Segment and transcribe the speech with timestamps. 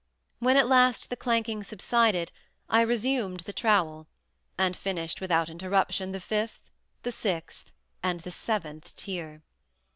[0.39, 2.31] When at last the clanking subsided,
[2.67, 4.07] I resumed the trowel,
[4.57, 6.71] and finished without interruption the fifth,
[7.03, 7.69] the sixth,
[8.01, 9.43] and the seventh tier.